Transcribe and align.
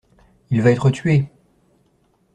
Il 0.49 0.63
va 0.63 0.71
être 0.71 0.89
tué! 0.89 1.29